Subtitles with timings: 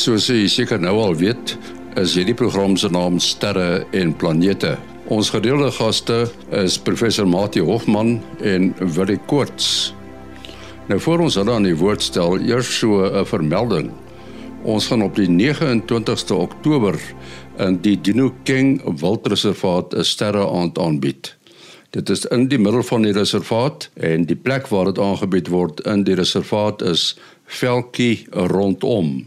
[0.00, 1.50] Soos jy seker nou al weet,
[2.00, 4.70] is hierdie program se naam Sterre en Planete.
[5.12, 6.22] Ons gedeelde gaste
[6.56, 9.90] is professor Mati Hofman en Willie Koorts.
[10.88, 13.90] Nou voor ons hulle aan die woord stel, eers so 'n vermelding.
[14.64, 16.96] Ons gaan op die 29ste Oktober
[17.58, 21.36] in die Dino King Wildreservaat 'n sterreaand aanbied.
[21.90, 25.80] Dit is in die middel van die reservaat en die plek waar dit aangebied word
[25.80, 29.26] in die reservaat is Velkie rondom.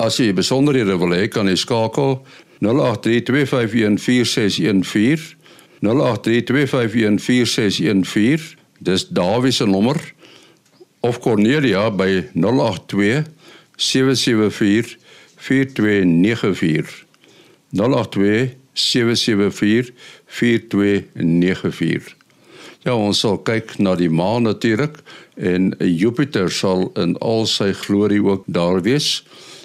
[0.00, 2.24] As jy besonderhede wil hê, kan jy skakel
[2.64, 5.36] 0832514614
[5.84, 10.00] 0832514614 dis Dawie se nommer.
[11.00, 13.24] Of Cornelia by 082
[13.76, 14.96] 774
[15.36, 17.04] 4294
[17.72, 19.92] 082 774
[20.26, 22.16] 4294
[22.84, 25.02] Ja, ons sal kyk na die maan natuurlik
[25.36, 29.20] en Jupiter sal in al sy glorie ook daar wees.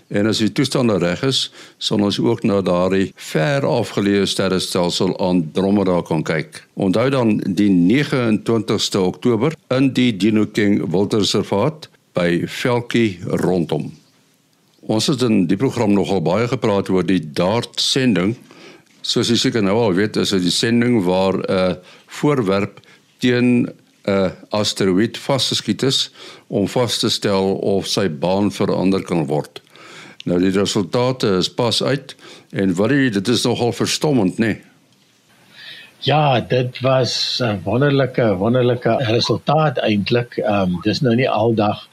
[0.07, 1.47] En as die toestande reg is,
[1.81, 6.61] sal ons ook na daardie ver afgeleë sterrestelsel Andromeda kan kyk.
[6.77, 13.89] Onthou dan die 29ste Oktober in die Dino King Wildreservaat by Velkie rondom.
[14.85, 18.35] Ons het in die program nogal baie gepraat oor die DART sending.
[19.01, 21.73] Soos jy seker nou al weet, is dit die sending waar 'n uh,
[22.21, 22.79] voorwerp
[23.17, 23.73] teen 'n
[24.05, 26.11] uh, asteroïde vasgeskiet is
[26.47, 29.64] om vas te stel of sy baan verander kan word.
[30.25, 32.15] Nou die resultate is pas uit
[32.49, 34.55] en wat jy dit is nogal verstommend nê.
[34.55, 34.61] Nee?
[36.05, 40.37] Ja, dit was 'n wonderlike wonderlike resultaat eintlik.
[40.37, 41.87] Ehm um, dis nou nie aldag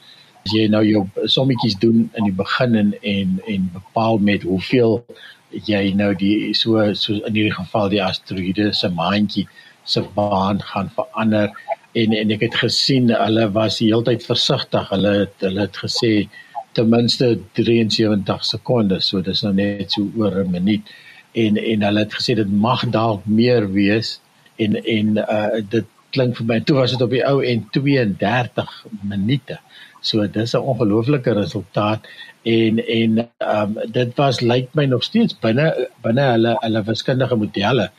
[0.45, 5.05] as jy nou jou sommetjies doen in die begin en en en bepaal met hoeveel
[5.49, 9.47] jy nou die so so in hierdie geval die asteroïde se maandjie
[9.83, 11.49] se baan gaan verander
[11.93, 14.89] en en ek het gesien hulle was die hele tyd versigtig.
[14.89, 16.29] Hulle het, hulle het gesê
[16.73, 20.93] ten minste 73 sekondes, so dis nou net so oor 'n minuut.
[21.33, 24.19] En en hulle het gesê dit mag dalk meer wees
[24.57, 28.85] en en uh dit klink vir my toe was dit op die ou en 32
[29.01, 29.57] minute.
[30.01, 32.07] So dis 'n ongelooflike resultaat
[32.43, 35.67] en en um dit was lyk my nog steeds binne
[36.03, 37.89] binne hulle hulle wiskundige modelle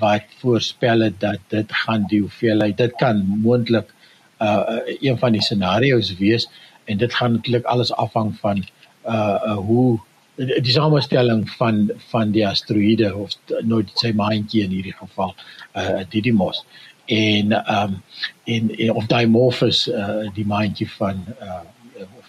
[0.00, 3.94] wat voorspel het dat dit gaan die hoeveelheid dit kan moontlik
[4.42, 6.48] uh een van die scenario's wees
[6.88, 8.64] en dit gaan natuurlik alles afhang van
[9.06, 9.98] uh, uh hoe
[10.38, 13.34] die samestelling van van die asteroïde of
[13.66, 15.34] nou sy maantjie in hierdie geval
[15.74, 16.62] uh Didymos
[17.08, 17.98] en um
[18.44, 21.64] en, en of Dimorphos uh die maantjie van uh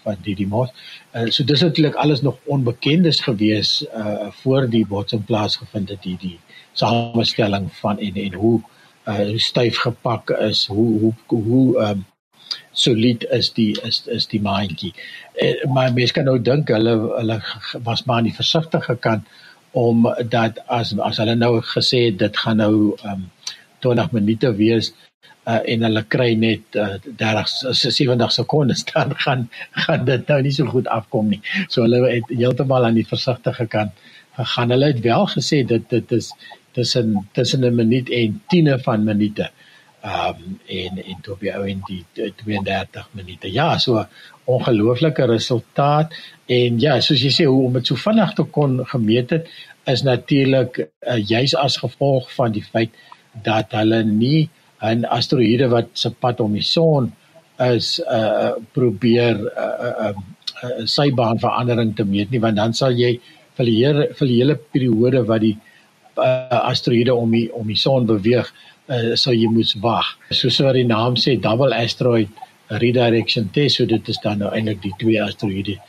[0.03, 0.70] van Didymos.
[1.14, 6.40] Uh, so dis natuurlik alles nog onbekendes gewees uh voor die botsing plaasgevind het hierdie
[6.74, 8.62] samestelling van en en hoe
[9.08, 12.06] uh styf gepak is, hoe hoe hoe um
[12.71, 14.93] solied is die is is die maandjie.
[15.33, 17.41] Eh, maar mense kan nou dink hulle hulle
[17.83, 19.27] was maar aan die versigtige kant
[19.71, 23.29] om dat as as hulle nou gesê het dit gaan nou um
[23.85, 24.91] 20 minute wees
[25.47, 29.49] uh, en hulle kry net uh, 30 70 sekondes dan gaan
[29.85, 31.41] gaan dit nou nie so goed afkom nie.
[31.67, 33.93] So hulle het heeltemal aan die versigtige kant
[34.39, 34.71] gegaan.
[34.71, 36.31] Hulle het wel gesê dit dit is
[36.71, 39.49] tussen tussen 'n minuut en 10e van minute
[40.01, 43.51] ehm um, en en toe by ou in die 32 minute.
[43.51, 44.05] Ja, so
[44.45, 46.13] ongelooflike resultaat
[46.47, 49.49] en ja, soos jy sê hoe om dit so vinnig te kon gemeet het
[49.89, 52.95] is natuurlik uh, juis as gevolg van die feit
[53.45, 54.49] dat hulle nie
[54.81, 57.11] 'n asteroïde wat se pad om die son
[57.59, 60.13] is uh probeer uh, uh,
[60.63, 63.19] uh sy baanverandering te meet nie want dan sal jy
[63.57, 65.57] vir die hele vir die hele periode wat die
[66.17, 68.53] uh, asteroïde om die om die son beweeg
[68.89, 70.16] uh, sou jy moes wag.
[70.33, 72.29] Soos wat die naam sê, double asteroid
[72.81, 75.79] redirection test, so dit is dan nou eintlik die twee asteroïde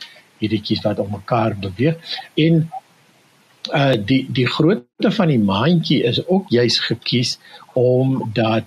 [0.41, 2.63] hierdie wat om mekaar beweeg en
[3.77, 7.37] uh die die grootte van die maantjie is ook juis gekies
[7.77, 8.65] omdat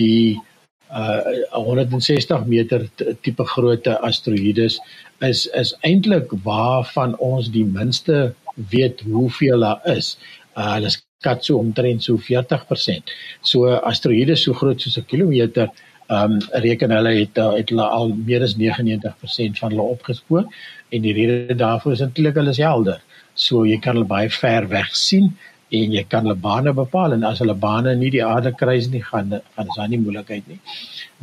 [0.00, 0.40] die
[0.88, 1.20] uh
[1.52, 2.88] 160 meter
[3.20, 4.80] tipe grootte asteroïdes
[5.20, 8.34] is is eintlik waarvan ons die minste
[8.72, 10.16] weet hoeveel daar is.
[10.56, 10.90] Uh hulle
[11.22, 13.14] skat so omtrent so 40%.
[13.42, 15.70] So asteroïde so groot soos 'n kilometer,
[16.10, 20.44] ehm um, reken hulle het uh, het hulle al meer as 99% van hulle opgespoor
[20.90, 23.00] en die rede daarvoor is eintlik hulle is helder.
[23.34, 25.30] So jy kan hulle baie ver weg sien
[25.72, 29.02] en jy kan hulle bane bepaal en as hulle bane nie die aarde kruis nie
[29.10, 30.58] gaan gaan is daar nie moeilikheid nie.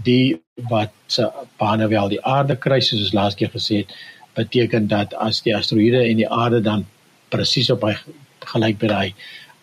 [0.08, 0.40] Die
[0.72, 1.28] wat se
[1.62, 3.94] bane wel die aarde kruis soos ons laas keer gesê het,
[4.40, 6.88] beteken dat as die asteroïde en die aarde dan
[7.30, 7.94] presies op hy
[8.54, 9.10] gelyk by daai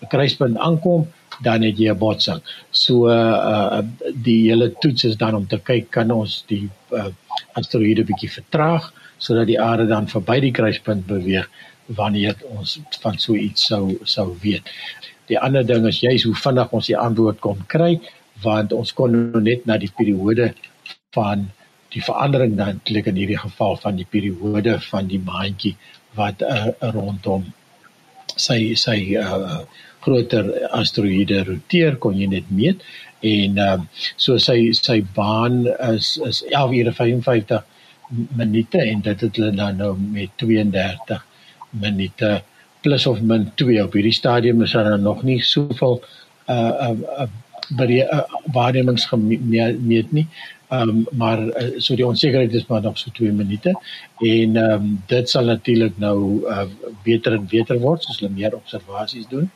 [0.03, 1.07] 'n kruispunt aankom,
[1.43, 2.41] dan het jy 'n botsing.
[2.71, 3.83] So uh
[4.13, 7.11] die hele toets is dan om te kyk kan ons die uh,
[7.53, 11.49] asteroïde bietjie vertraag sodat die aarde dan verby die kruispunt beweeg
[11.87, 14.63] wanneer ons van so iets sou sou weet.
[15.27, 18.01] Die ander ding is juis hoe vinnig ons die antwoord kon kry
[18.43, 20.53] want ons kon nou net na die periode
[21.17, 21.49] van
[21.95, 25.77] die verandering dan klik in hierdie geval van die periode van die maandjie
[26.19, 27.47] wat uh, rondom
[28.37, 29.63] sy sy uh,
[30.05, 32.83] groter asteroïde roteer kon jy net meet.
[33.27, 33.79] En uh,
[34.17, 37.65] so sy sy baan is is 11 ure 55
[38.39, 41.25] minute en dit het hulle dan nou met 32
[41.71, 42.43] minute
[42.83, 46.01] plus of min 2 op hierdie stadium is daar nog nie soveel
[46.47, 48.23] uh uh, uh
[48.55, 50.29] waarnemings gemeet nie.
[50.69, 53.75] Ehm um, maar uh, so die onsekerheid is maar nog so 2 minute.
[54.19, 56.67] En ehm um, dit sal natuurlik nou uh,
[57.03, 59.51] beter en beter word soos hulle meer observasies doen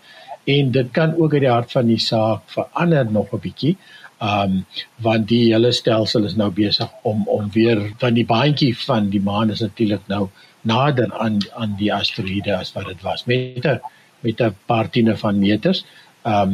[0.44, 3.76] en dit kan ook uit die hart van die saak verander nog 'n bietjie.
[4.22, 4.66] Um,
[4.96, 9.20] want die hele stelsel is nou besig om om weer van die baantjie van die
[9.20, 10.28] maan is natuurlik nou
[10.60, 13.81] nader aan aan die asteroïde as wat dit was met 'n
[14.20, 15.84] met 'n paar tiene van meters.
[16.25, 16.52] Um,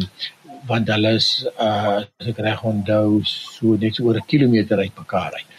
[0.67, 4.99] want hulle is uh as ek reg onthou so net so oor 'n kilometer uit
[4.99, 5.51] mekaar uit.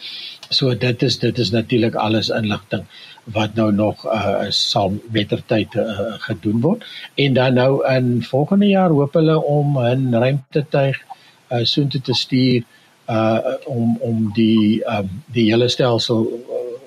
[0.50, 2.84] So dit is dit is natuurlik alles inligting
[3.32, 6.84] wat nou nog uh sal mettertyd uh, gedoen word.
[7.14, 10.96] En dan nou in volgende jaar hoop hulle om 'n ruimtetuig
[11.52, 12.62] uh soontoe te stuur
[13.10, 16.26] uh om om die um die hele stelsel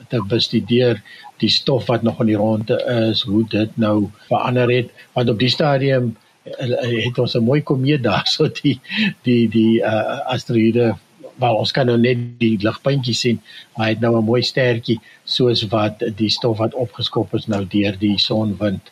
[0.07, 1.01] te bestudeer.
[1.37, 2.77] Die stof wat nog in die ronde
[3.09, 4.89] is hoe dit nou verander het.
[5.13, 8.79] Want op die stadium het ons 'n mooi komeet daar so die
[9.21, 10.95] die die uh, asteroïde
[11.41, 13.41] wel ons kan nou net die ligpuntjie sien
[13.75, 17.65] maar hy het nou 'n mooi stertjie soos wat die stof wat opgeskop is nou
[17.65, 18.91] deur die sonwind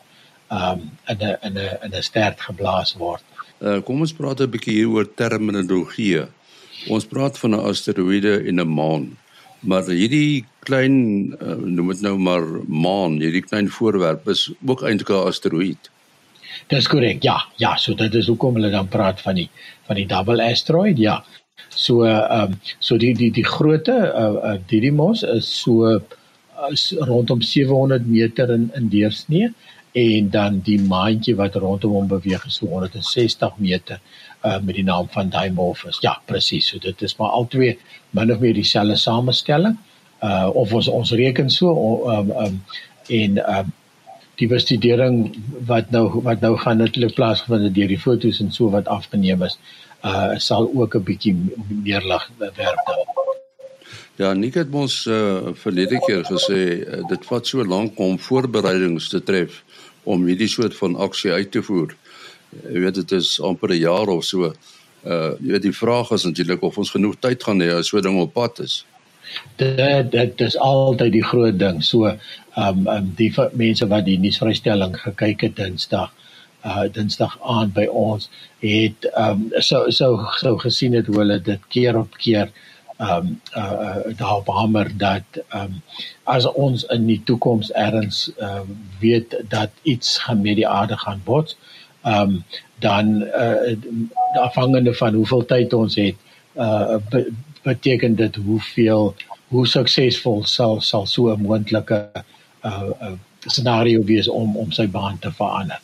[0.51, 3.24] um in 'n in 'n in 'n stert geblaas word.
[3.62, 6.25] Uh, kom ons praat 'n bietjie hier oor terminologie.
[6.88, 9.18] Ons praat van 'n asteroïde en 'n maan.
[9.60, 10.95] Maar hierdie klein
[11.42, 15.90] uh, noem dit nou maar maan, hierdie klein voorwerp is ook eintlik 'n asteroïde.
[16.68, 17.24] Dis korrek.
[17.24, 19.50] Ja, ja, so dit is hoekom hulle dan praat van die
[19.88, 20.98] van die double asteroid.
[20.98, 21.24] Ja.
[21.70, 26.00] So ehm um, so die die die grootte uh, uh Didymos is so
[26.72, 29.54] is rondom 700 meter in in deursnee
[29.92, 34.00] en dan die maantjie wat rondom hom beweeg is so 160 meter
[34.44, 36.00] uh met die naam van Dimorphos.
[36.02, 36.68] Ja, presies.
[36.68, 37.78] So dit is maar albei
[38.12, 39.78] min of meer dieselfde samestelling.
[40.24, 41.74] Uh of ons ons reken so
[42.10, 42.64] ehm um, um,
[43.08, 43.74] en ehm um,
[44.40, 45.36] die bestudering
[45.68, 49.58] wat nou wat nou gaan natuurlik plaasgevind deur die fotos en so wat afgeneem is
[50.04, 51.36] uh sal ook 'n bietjie
[51.84, 52.58] meer lig werp
[52.88, 53.08] daar.
[54.16, 59.10] Ja, Nik het ons uh verlede keer gesê uh, dit vat so lank om voorbereidings
[59.10, 59.64] te tref
[60.04, 61.96] om hierdie soort van aksie uit te voer.
[62.74, 64.54] Jy weet dit is amper 'n jaar of so.
[65.04, 67.98] Uh jy weet die vraag is natuurlik of ons genoeg tyd gaan hê as so
[67.98, 68.86] 'n ding op pad is
[69.56, 71.84] dit dit is altyd die groot ding.
[71.84, 76.12] So ehm um, um, die mense wat die nuusvrystelling gekyk het Dinsdag
[76.66, 78.30] uh Dinsdag aan by ons
[78.60, 82.52] het ehm um, so so so gesien het hoe hulle dit keer op keer
[82.98, 85.81] ehm um, uh daar behamer dat ehm um,
[86.24, 88.66] as ons in die toekoms erns uh
[89.00, 91.57] weet dat iets gaan met die aarde gaan bots
[92.04, 92.44] ehm um,
[92.80, 93.78] dan uh
[94.42, 96.16] afhangende van hoeveel tyd ons het
[96.56, 96.98] uh
[97.63, 99.16] beteken dit hoeveel
[99.49, 102.09] hoe suksesvol sal sal so 'n moontlike
[102.66, 105.80] uh, uh scenario wees om om sy baan te verander.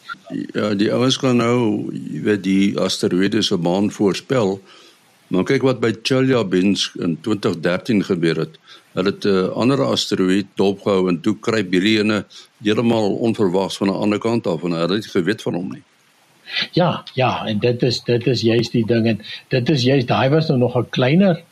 [0.53, 1.87] Ja, die ouens kan nou
[2.23, 4.59] weet die asteroïde se baan voorspel.
[5.27, 8.59] Maar kyk wat by Chelyabinsk in 2013 gebeur het.
[8.93, 12.25] Hulle het 'n uh, ander asteroïde dopgehou en toe kry hierdie ene
[12.63, 15.83] heeltemal onverwags van 'n ander kant af en hulle het geweet van hom nie.
[16.71, 20.29] Ja, ja, en dit is dit is juist die ding en dit is juist daai
[20.29, 21.43] was nou nog 'n kleiner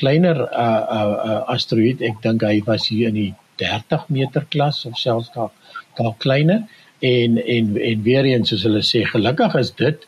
[0.00, 2.06] kleiner uh uh, uh asteroïde.
[2.10, 5.52] Ek dink hy was hier in die 30 meter klas of selfs dalk
[5.98, 6.64] dalk kleiner
[7.00, 10.06] en en en weer eens soos hulle sê gelukkig is dit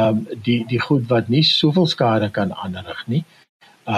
[0.00, 3.24] um die die goed wat nie soveel skade kan aanrig nie.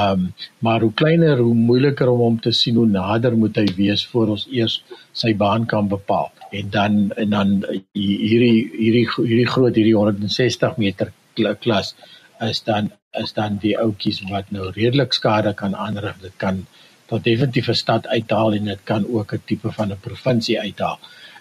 [0.00, 0.28] Um
[0.66, 4.36] maar hoe kleiner hoe moeiliker om hom te sien hoe nader moet hy wees voor
[4.36, 4.80] ons eers
[5.12, 6.30] sy baan kan bepaal.
[6.52, 7.56] En dan en dan
[7.94, 11.94] hierdie hierdie hierdie groot hierdie 160 meter klas
[12.40, 16.18] is dan is dan die ouetjies wat nou redelik skade kan aanrig.
[16.22, 16.60] Dit kan
[17.10, 20.98] tot definitief 'n stad uithaal en dit kan ook 'n tipe van 'n provinsie uithaal.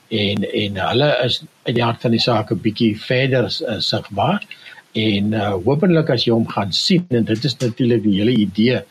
[0.07, 4.41] En en hulle is uit die hart van die saak 'n bietjie verder uh, sigbaar.
[4.93, 8.81] En uh, hopelik as jy hom gaan sien en dit is natuurlik die hele idee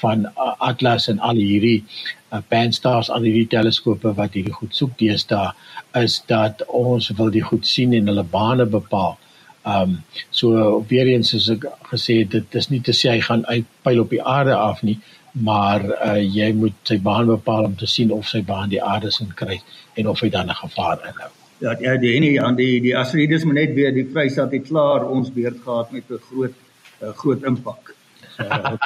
[0.00, 1.84] van uh, Atlas en al hierdie
[2.32, 5.52] uh, Pan-STARRS al hierdie teleskope wat hierdie goed soek deesdae
[5.94, 9.18] is dat ons wil die goed sien en hulle bane bepaal.
[9.62, 9.98] Ehm um,
[10.30, 14.00] so weer eens soos ek gesê het dit is nie te sê hy gaan uitpyl
[14.00, 14.98] op die aarde af nie
[15.32, 19.10] maar uh, jy moet sy baan bepaal om te sien of sy baan die aarde
[19.10, 19.60] sin kry
[19.96, 21.30] en of hy dan 'n gevaar inhou.
[21.58, 25.08] Ja, ja, die ene aan die die asteroïdes moet net weer die Vrystaat het klaar
[25.08, 26.54] ons beurt gehad met 'n groot
[27.02, 27.94] uh, groot impak.
[28.38, 28.76] uh,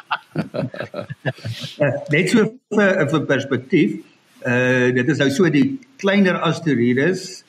[2.15, 3.97] net so vir vir perspektief,
[4.47, 7.45] uh dit is nou so die kleiner asteroïdes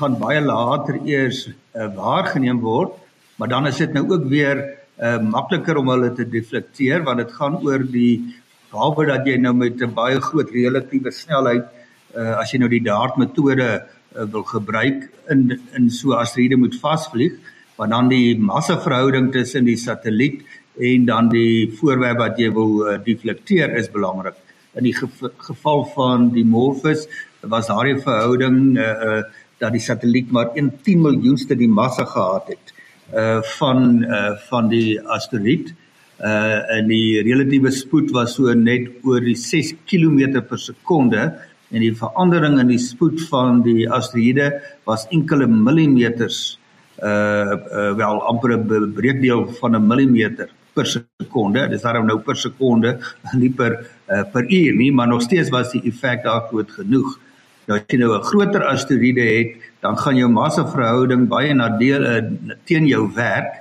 [0.00, 2.94] gaan baie later eers uh, waargeneem word,
[3.38, 4.66] maar dan is dit nou ook weer
[4.98, 8.34] uh makliker om hulle te deflekteer want dit gaan oor die
[8.72, 11.68] behalwe dat jy nou met 'n baie groot relatiewe snelheid
[12.16, 16.74] uh as jy nou die dart metode uh, wil gebruik in in so asteroïde moet
[16.82, 17.38] vasvlieg
[17.78, 20.42] want dan die massa verhouding tussen die satelliet
[20.78, 24.36] en dan die voorwerp wat jy wil uh, deflekteer is belangrik.
[24.78, 27.06] In die gev geval van die Morphus
[27.42, 29.22] was daardie verhouding uh, uh
[29.58, 32.74] dat die satelliet maar 1 10 miljoenste die massa gehad het
[33.14, 35.74] uh van uh van die asteroïde.
[36.20, 41.32] Uh en die relatiewe spoed was so net oor die 6 km per sekonde.
[41.70, 44.52] En die verandering in die spoed van die asteroïde
[44.84, 46.58] was enkele millimeters
[47.02, 51.68] uh, uh wel amper 'n breekdeel van 'n millimeter per sekonde.
[51.68, 52.98] Dis daarom nou per sekonde
[53.42, 57.18] nie per uh, per uur nie maar nog steeds was die effek daar groot genoeg
[57.68, 62.02] Nou as jy nou 'n groter asteroïde het, dan gaan jou massa verhouding baie nadeel
[62.02, 62.22] uh,
[62.64, 63.52] teen jou werk,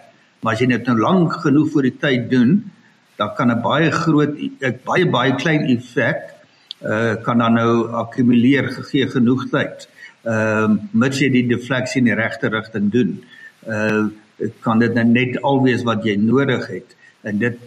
[0.42, 2.72] maar as jy dit nou lank genoeg vir die tyd doen,
[3.18, 6.34] dan kan 'n baie groot 'n baie baie klein effek
[6.86, 9.90] uh kan dan nou akkumuleer gegee genoeg tyd.
[10.24, 13.24] Ehm uh, mits jy die defleksie in die regte rigting doen.
[13.68, 14.08] Uh
[14.62, 17.58] kan dit nou net alwees wat jy nodig het en dit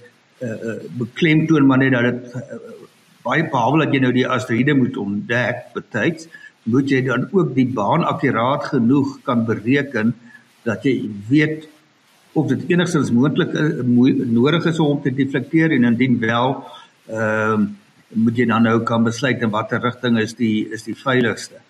[0.41, 2.80] uh beklemtoon maar net dat dit uh,
[3.25, 6.29] baie behalwe dat jy nou die asteroïde moet ontdek betyds
[6.71, 10.15] moet jy dan ook die baan akkuraat genoeg kan bereken
[10.65, 11.69] dat jy weet
[12.33, 13.81] of dit enigstens moontlik eh,
[14.31, 16.57] nodig is om te deflekteer en indien wel
[17.11, 17.69] ehm uh,
[18.11, 21.61] moet jy dan nou kan besluit in watter rigting is die is die veiligste.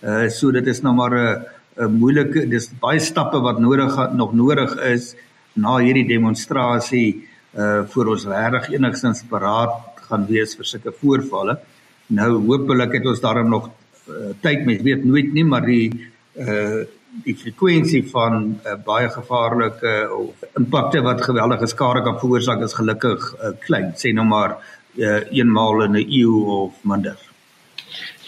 [0.00, 1.44] Uh so dit is nou maar 'n
[1.76, 5.14] 'n moeilike dis baie stappe wat nodig nog nodig is
[5.52, 11.58] na hierdie demonstrasie uh vir ons regtig enigstens paraat gaan wees vir sulke voorvalle.
[12.18, 15.90] Nou hopelik het ons daarom nog uh, tyd met weet nooit nie, maar die
[16.38, 16.86] uh
[17.24, 23.24] die frekwensie van uh, baie gevaarlike of impakte wat geweldige skade kan veroorsaak is gelukkig
[23.34, 23.88] uh, klein.
[23.98, 24.54] Sê nou maar
[24.94, 27.18] uh, eenmaal in 'n eeu of minder.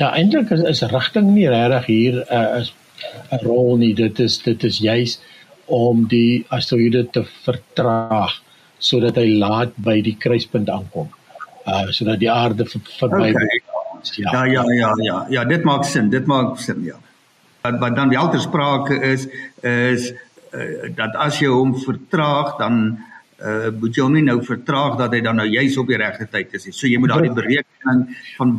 [0.00, 2.74] Ja, eintlik is, is rigting nie regtig hier uh, is
[3.30, 3.94] 'n rol nie.
[3.94, 5.20] Dit is dit is juis
[5.66, 8.42] om die asteroïde te vertraag
[8.78, 11.08] sodat hy laat by die kruispunt aankom
[11.66, 13.62] uh sodat die aarde verby okay.
[14.16, 14.32] ja.
[14.32, 15.26] ja ja ja ja.
[15.28, 16.98] Ja dit maak sin dit maak sin ja.
[17.62, 19.28] Wat, wat dan wel ter sprake is
[19.60, 20.12] is
[20.52, 22.82] uh, dat as jy hom vertraag dan
[23.42, 26.26] uh moet jy hom nie nou vertraag dat hy dan nou juis op die regte
[26.30, 26.74] tyd is nie.
[26.74, 28.04] So jy moet daai berekening
[28.36, 28.56] van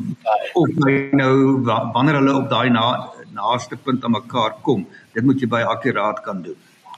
[0.59, 5.41] of hy nou wanneer hulle op daai na, naaste punt aan mekaar kom dit moet
[5.41, 6.57] jy baie akkuraat kan doen.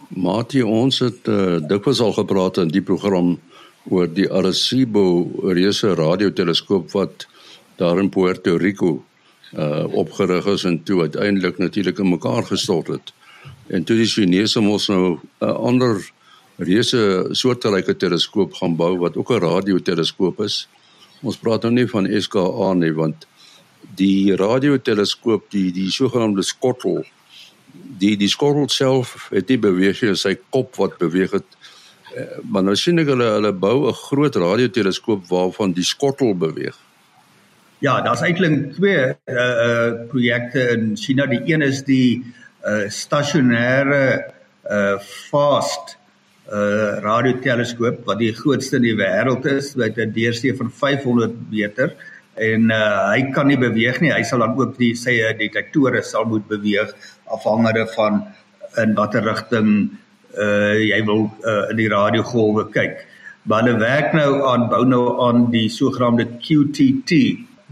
[0.10, 3.36] Matie ons het uh, dikwels al gepraat in die program
[3.90, 5.04] oor die Arecibo
[5.54, 7.28] reuse radioteleskoop wat
[7.78, 9.04] daar in Puerto Rico
[9.54, 13.14] uh opgerig is en toe uiteindelik natuurlik in mekaar gestort het.
[13.68, 16.02] En toe die Chinese mos nou 'n ander
[16.58, 20.68] reuse soortgelyke teleskoop gaan bou wat ook 'n radioteleskoop is.
[21.22, 23.28] Ons praat nou nie van SKA nie want
[23.96, 27.06] die radioteleskoop die die sogenaamde skottel
[27.98, 31.75] die die skottel self het nie beweeg nie, sy kop wat beweeg het Eh,
[32.44, 36.78] maar nou sien ek hulle hulle bou 'n groot radioteleskoop waarvan die skottel beweeg.
[37.84, 39.36] Ja, daar's eintlik twee uh
[39.68, 41.26] uh projekte in China.
[41.26, 42.24] Die een is die
[42.64, 44.32] uh stasionêre
[44.72, 45.98] uh fast
[46.48, 51.96] uh radioteleskoop wat die grootste in die wêreld is met 'n deursnee van 500 meter
[52.34, 54.14] en uh hy kan nie beweeg nie.
[54.14, 56.96] Hy sal dan ook die sy detektore sal moet beweeg
[57.26, 58.24] afhangende van
[58.78, 59.98] in watter rigting
[60.38, 63.06] uh jy wil uh, in die radiogolwe kyk.
[63.46, 67.20] Maar hulle werk nou aan bou nou aan die sogenaamde QTT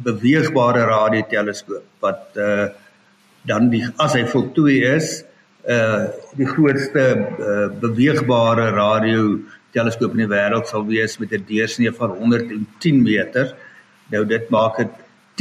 [0.06, 2.70] beweegbare radioteleskoop wat uh
[3.46, 5.24] dan die as hy voltooi is
[5.68, 6.08] uh
[6.40, 9.40] die grootste uh, beweegbare radio
[9.76, 13.56] teleskoop in die wêreld sal wees met 'n deursnee van 110 meter.
[14.12, 14.92] Nou dit maak dit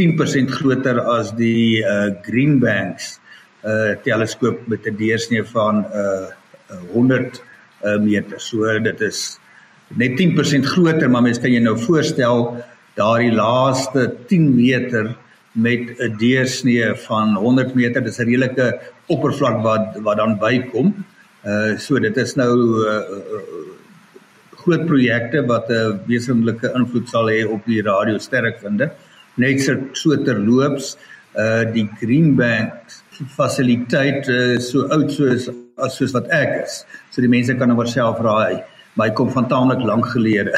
[0.00, 3.18] 10% groter as die uh Green Banks
[3.64, 6.32] uh teleskoop met 'n deursnee van uh
[6.92, 7.42] 100
[7.84, 8.40] uh, meter.
[8.40, 9.38] So dit is
[9.98, 12.46] net 10% groter, maar mens kan jy nou voorstel
[12.98, 15.14] daardie laaste 10 meter
[15.52, 18.02] met 'n deursnee van 100 meter.
[18.02, 20.94] Dis 'n redelike oppervlak wat wat dan bykom.
[21.44, 22.54] Uh so dit is nou
[22.86, 23.02] uh,
[24.62, 28.90] groot projekte wat 'n wesenlike invloed sal hê op die radiosterkvinde.
[29.34, 30.96] Net so, so terloops,
[31.36, 32.72] uh die Greenbank
[33.36, 35.48] fasiliteit uh, so oud soos
[35.82, 36.82] as soos wat ek is.
[37.10, 38.62] So die mense kan oor self raai.
[39.00, 40.54] My kom van taamlik lank gelede.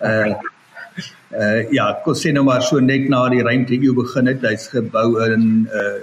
[0.00, 0.32] uh
[1.42, 4.68] uh ja, kon sê nou maar so net na die ruimte EU begin het, hy's
[4.72, 5.98] gebou in uh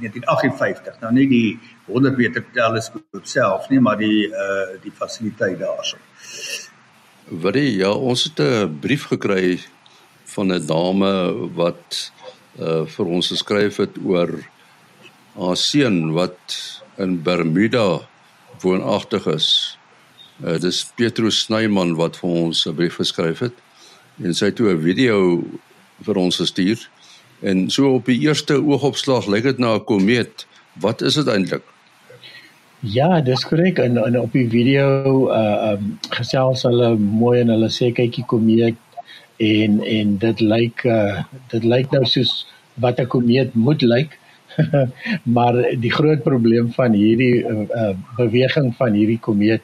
[0.00, 1.00] 1958.
[1.02, 1.48] Nou nie die
[1.88, 5.98] 100 meter teleskoop self nie, maar die uh die fasiliteit daarso.
[7.28, 9.58] Wat die ja, ons het 'n brief gekry
[10.34, 11.12] van 'n dame
[11.54, 12.12] wat
[12.58, 14.32] uh vir ons geskryf het oor
[15.38, 16.58] haar seun wat
[16.98, 18.00] in Bermuda
[18.60, 19.78] woonagtig is.
[20.44, 23.56] Uh dis Petrus Snyman wat vir ons 'n brief geskryf het
[24.22, 25.44] en sy het 'n video
[26.02, 26.78] vir ons gestuur.
[27.40, 30.46] En so op die eerste oogopslag lyk dit na 'n komeet.
[30.72, 31.62] Wat is dit eintlik?
[32.80, 33.78] Ja, dis korrek.
[33.78, 38.76] En, en op die video uh um gesels hulle mooi en hulle sê kykie komeet
[39.36, 44.18] en en dit lyk uh dit lyk nou soos wat 'n komeet moet lyk.
[45.36, 49.62] maar die groot probleem van hierdie uh, uh beweging van hierdie komeet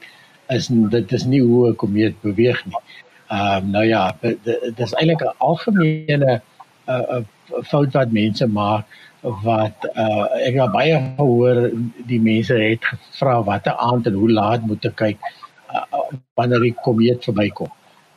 [0.54, 2.82] is dit is nie hoe 'n komeet beweeg nie.
[3.28, 6.40] Ehm um, nou ja, dit is eintlik 'n algemene
[6.88, 7.22] uh, uh,
[7.62, 8.84] fout wat mense maak
[9.20, 11.70] wat uh, ek het baie gehoor
[12.08, 15.30] die mense het gevra watter aand en hoe laat moet ek kyk
[15.72, 16.02] uh,
[16.36, 17.72] wanneer die komeet verbykom.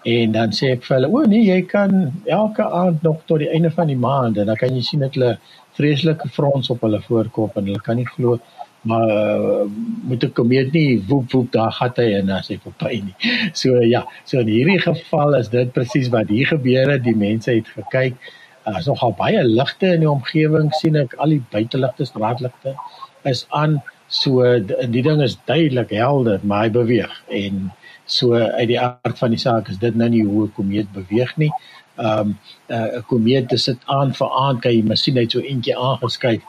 [0.08, 3.50] En dan sê ek vir hulle, "O nee, jy kan elke aand nog tot die
[3.50, 5.38] einde van die maand en dan kan jy sien dat hulle
[5.78, 8.40] vreeslike frons op hulle voorkop en hulle kan nie glo
[8.88, 9.66] maar uh,
[10.08, 13.16] moet ek kom weet nie woep woep daar gaan hy en as hy verby nie.
[13.62, 17.04] So ja, so in hierdie geval is dit presies wat hier gebeur het.
[17.06, 18.20] Die mense het gekyk.
[18.68, 22.76] Daar's nogal baie ligte in die omgewing sien ek al die buiteligte, straatligte
[23.28, 23.80] is aan.
[24.08, 27.66] So die, ding is duidelik helder, maar hy beweeg en
[28.08, 31.34] so uit die aard van die saak is dit nou nie hoe 'n komeet beweeg
[31.38, 31.52] nie.
[31.98, 32.38] Ehm um,
[32.70, 36.44] uh, 'n komeet sit aan vir aan kan jy masjien net so eentjie aangeskyk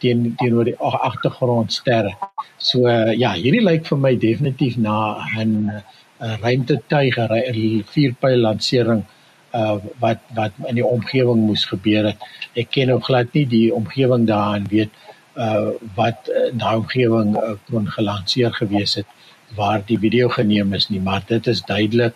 [0.00, 2.14] teen teenoor die agtergrondsterre.
[2.58, 4.96] So uh, ja, hierdie lyk vir my definitief na
[5.36, 9.04] 'n uh, ruimtetuig, 'n vierpyl lansering
[9.54, 12.22] uh wat wat in die omgewing moes gebeur het.
[12.58, 14.90] Ek ken ook glad nie die omgewing daarin weet
[15.36, 19.06] uh wat in daai omgewing uh, kon gelanseer gewees het
[19.54, 22.14] waar die video geneem is nie, maar dit is duidelik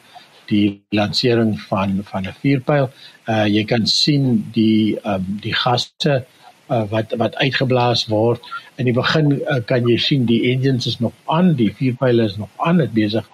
[0.49, 2.91] die lansering van van 'n vierpyl.
[3.29, 6.25] Uh jy kan sien die um die gaste
[6.71, 8.41] uh wat wat uitgeblaas word.
[8.77, 12.37] In die begin uh, kan jy sien die engines is nog aan, die vierpyle is
[12.37, 13.29] nog aan, dit besig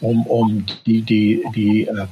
[0.00, 2.06] om om die die die uh,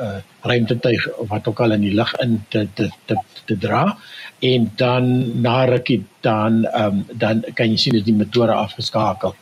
[0.00, 3.16] uh ruimtetuig wat ook al in die lug in te te te
[3.46, 3.98] te dra
[4.42, 9.34] en dan na rukkie dan ehm um, dan kan jy sien dat die motore afgeskakel.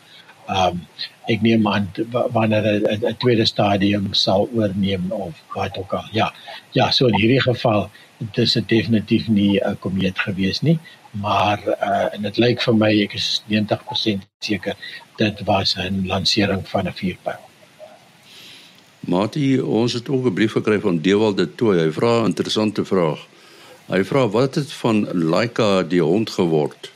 [0.50, 0.86] Ehm um,
[1.30, 1.88] ek neem aan
[2.34, 2.64] wanneer
[2.98, 6.06] 'n tweede stadium sal oorneem of wat ook al.
[6.12, 6.32] Ja.
[6.72, 10.78] Ja, so in hierdie geval dit is definitief nie 'n komeet gewees nie,
[11.10, 14.74] maar uh en dit lyk vir my ek is 90% seker
[15.16, 17.40] dit was 'n lansering van 'n vuurpyl.
[19.00, 21.78] Matie, ons het ook 'n brief gekry van Dewald de Tooi.
[21.78, 23.26] Hy vra 'n interessante vraag.
[23.86, 26.92] Hy vra wat het van Laika die hond geword?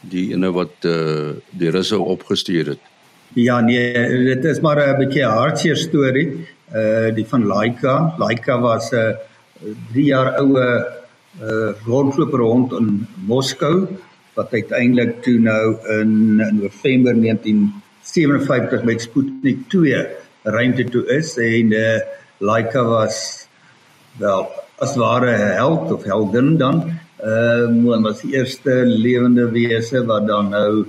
[0.00, 2.80] Die ene wat uh die russe opgestuur het.
[3.34, 3.92] Ja nee,
[4.24, 6.46] dit is maar 'n bietjie hartseer storie.
[6.74, 8.14] Uh die van Laika.
[8.18, 10.66] Laika was 'n uh, 3 jaar oue
[11.42, 13.88] uh, rondloper hond in Moskou
[14.34, 20.06] wat uiteindelik toe nou in November 1957 met Sputnik 2
[20.42, 21.98] ruimte toe is en uh,
[22.38, 23.46] Laika was
[24.18, 24.46] wel
[24.78, 26.84] as ware held of heldin dan
[27.18, 30.86] ehm uh, was die eerste lewende wese wat dan nou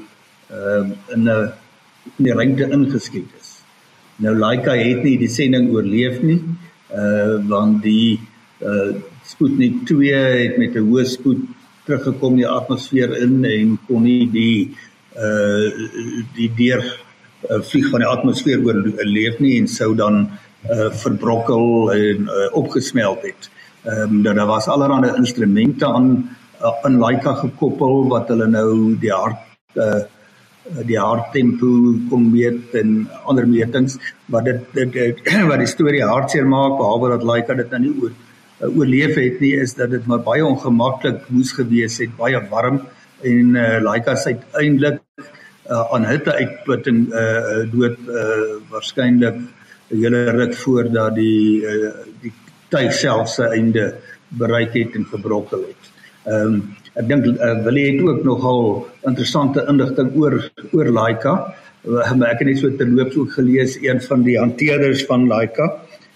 [0.50, 1.50] ehm uh, in 'n
[2.18, 3.56] in die ruimte ingeskiet is.
[4.24, 6.42] Nou Laika het nie die sending oorleef nie
[6.96, 8.20] uh want die
[8.66, 8.92] uh
[9.30, 11.42] Sputnik 2 het met 'n hoë spoed
[11.86, 14.76] teruggekom in die atmosfeer in en kon nie die
[15.16, 15.70] uh
[16.36, 16.84] die deur
[17.48, 20.30] vlieg van die atmosfeer oorleef nie en sou dan
[20.70, 23.50] uh verbrokkel en uh, opgesmelt het.
[23.84, 26.30] Ehm um, daar was allerlei instrumente aan
[26.62, 29.40] uh, in Laika gekoppel wat hulle nou die hart
[29.76, 30.04] uh
[30.86, 31.68] die harttempo
[32.10, 33.98] kon meet en ander metings
[34.30, 37.94] wat dit, dit, dit wat die storie hartseer maak behalwe dat Laika dit nou nie
[38.04, 42.42] oor uh, oorleef het nie is dat dit maar baie ongemaklik moes gewees het, baie
[42.52, 42.82] warm
[43.26, 45.02] en uh, Laika se uiteindelik
[45.70, 49.40] uh, aan hitte uitputting uh, dood uh, waarskynlik
[49.90, 52.34] 'n hele ruk voordat die uh, die
[52.70, 53.96] tuig self se einde
[54.30, 55.90] bereik het en verbrokkel het.
[56.26, 56.62] Ehm um,
[57.00, 58.64] ek dink uh, Willie het ook nogal
[59.08, 60.38] interessante inligting oor
[60.76, 61.34] oor Laika.
[61.84, 65.70] maar ek het net so terloops ook gelees een van die hanteerders van Laika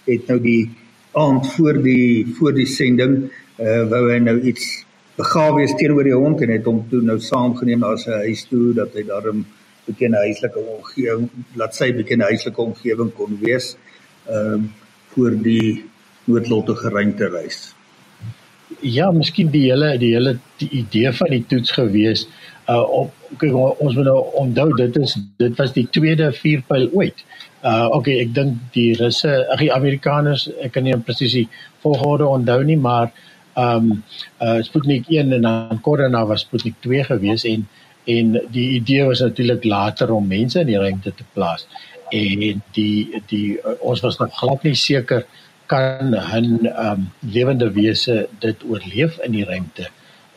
[0.04, 0.70] het nou die
[1.16, 4.84] aand voor die voor die sending uh wou hy nou iets
[5.16, 8.74] begawe wees teenoor die hond en het hom toe nou saamgeneem na sy huis toe
[8.76, 9.44] dat hy daarom
[9.86, 11.28] bekende huislike omgewing
[11.60, 13.76] laat sy bekende huislike omgewing kon wees
[14.26, 14.72] ehm um,
[15.14, 15.84] voor die
[16.26, 17.73] noodlottige ruimtereis.
[18.84, 22.26] Ja, miskien die hele die hele die idee van die toets gewees
[22.68, 27.22] uh op kyk ons moet nou onthou dit is dit was die tweede vuurpyl ooit.
[27.64, 31.46] Uh okay, ek dink die Russe, ag die Amerikaners, ek kan nie presies die
[31.84, 33.08] volgorde onthou nie, maar
[33.60, 33.90] um
[34.44, 37.64] uh Sputnik 1 en dan Corona was Sputnik 2 gewees en
[38.04, 41.64] en die idee was natuurlik later om mense in die ruimte te plaas.
[42.12, 45.24] En die die uh, ons was nog glad nie seker
[45.74, 47.00] kan 'n um
[47.36, 49.86] lewende wese dit oorleef in die ruimte.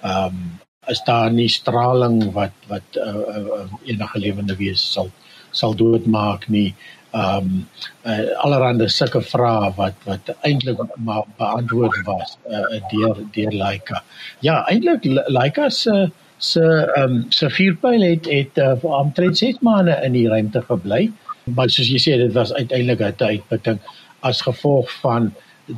[0.04, 5.10] Um is daar nie straling wat wat uh, uh, enige lewende wese sal
[5.52, 6.76] sal doodmaak nie.
[7.12, 7.68] Um
[8.06, 14.04] uh, allerhande sulke vrae wat wat eintlik maar beantwoord was uh, deur deur Laika.
[14.40, 16.66] Ja, eintlik Laika se se
[17.04, 21.12] um se vuurpyl het het uh, omtrent 6 maande in die ruimte gebly.
[21.56, 23.80] Maar soos jy sê dit was uiteindelik 'n uitputting
[24.20, 25.34] as gevolg van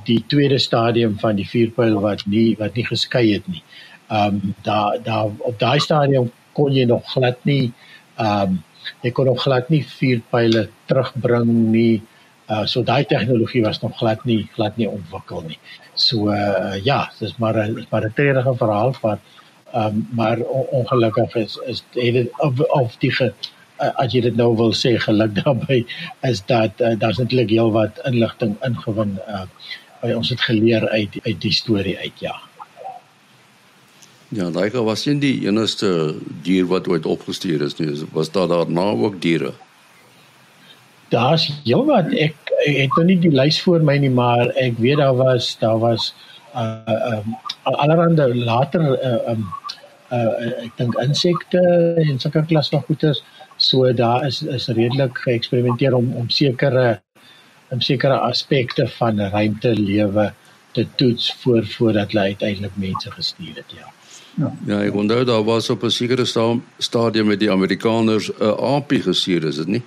[0.06, 3.64] die tweede stadium van die vuurpyl wat nie wat nie geskei het nie.
[4.10, 7.72] Ehm um, daar daar op daai stadium kon jy nog glad nie
[8.18, 8.64] ehm um,
[9.02, 12.02] jy kon nog glad nie vuurpyle terugbring nie.
[12.50, 15.60] Uh so daai tegnologie was nog glad nie glad nie ontwikkel nie.
[15.94, 19.20] So uh ja, dis maar 'n maar 'n treurige verhaal van
[19.74, 20.38] ehm um, maar
[20.72, 23.34] ongelukkig is is dit of, of die ge,
[23.82, 25.86] uh, as jy dit nou wil sê geluk daarbey
[26.30, 29.46] is dat uh, daar's eintlik heel wat inligting ingewin uh
[30.16, 32.36] ons het geleer uit uit die storie uit ja.
[34.30, 35.90] Ja, Laika was nie die enigste
[36.46, 37.90] dier wat ooit opgestuur is nie.
[38.14, 39.52] Was daar daarna ook diere?
[41.10, 42.14] Daar's heelwat.
[42.14, 42.38] Ek,
[42.68, 45.82] ek het nou nie die lys voor my nie, maar ek weet daar was daar
[45.82, 46.12] was
[46.54, 49.48] uh um allerhande later uh um
[50.14, 51.62] uh ek dink insekte
[52.06, 53.24] en sulke klas van goeters.
[53.60, 57.02] So daar is is redelik geëksperimenteer om om sekere
[57.70, 60.32] om sekere aspekte van ruimtelewe
[60.72, 63.92] te toets voor voordat hulle uiteindelik mense gestuur het, ja.
[64.40, 66.26] Ja, ja ek onthou daar was op 'n sekere
[66.78, 69.84] stadium met die Amerikaners 'n uh, aapie gestuur, is dit nie?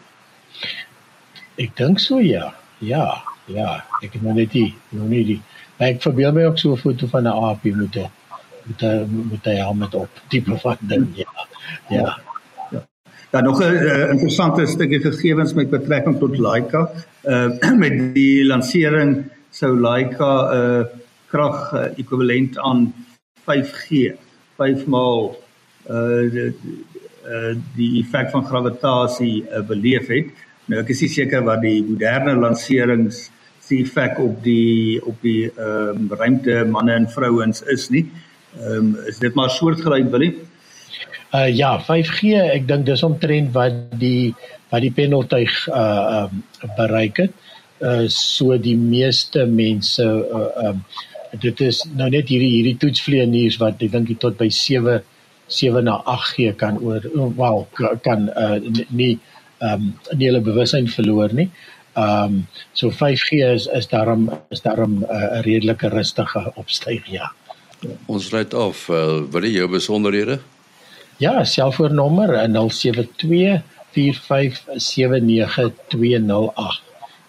[1.57, 2.55] Ek dink so ja.
[2.79, 5.41] Ja, ja, ek het nou net die nou nie die
[5.77, 8.11] ek verbeel my ook so 'n foto van 'n aapie met 'n
[8.63, 11.47] met 'n met 'n helm op tipe van ding, ja.
[11.89, 12.32] Ja.
[13.33, 13.41] Ja.
[13.41, 16.91] Dan nog 'n uh, interessante stukkie gegevens met betrekking tot Laika.
[17.25, 17.49] Uh
[17.85, 20.85] met die lansering sou Laika 'n uh,
[21.27, 22.95] krag uh, ekwivalent aan
[23.49, 24.13] 5G
[24.57, 25.37] 5 maal
[25.91, 26.55] uh die
[27.27, 30.27] uh die effek van gravitasie uh, beleef het.
[30.65, 33.31] Nou ek is nie seker wat die moderne lanserings
[33.63, 38.07] se effek op die op die ehm um, ruimte manne en vrouens is nie.
[38.61, 40.35] Ehm um, is dit maar soortgelyk wil nie?
[41.33, 44.35] Uh ja, 5G, ek dink dis omtrent wat die
[44.73, 46.43] wat die pendeltuig uh um,
[46.77, 47.33] bereik het.
[47.81, 53.59] Uh so die meeste mense uh um uh, dit is nou net hierdie hierdie toetsvlieëniers
[53.63, 55.01] wat ek dink tot by 7
[55.53, 57.05] 7 na 8 gee kan oor
[57.37, 57.67] wel
[58.05, 58.59] kan uh,
[58.91, 59.19] nie
[59.61, 61.49] um, nie hulle bewussyn verloor nie.
[61.97, 67.33] Um, so 5G is is daarom is daarom uh, 'n uh, redelike rustige opstyg ja.
[68.07, 70.41] Ons ry af uh, wil jy jou besonderhede?
[71.23, 73.63] Ja, selfoonnommer 072
[73.95, 76.83] 4579208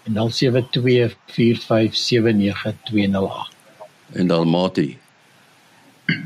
[0.04, 3.54] en 072 4579208
[4.14, 4.98] en dan Mati.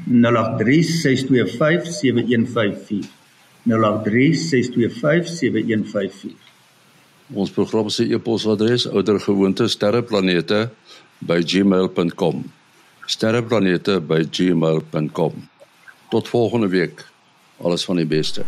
[0.05, 0.11] 0836257154
[3.63, 3.69] 0836257154
[7.33, 12.51] Ons program se e-posadres oudergewoonte sterreplanete@gmail.com
[13.05, 15.49] sterreplanete@gmail.com
[16.09, 17.05] Tot volgende week.
[17.61, 18.43] Alles van die beste.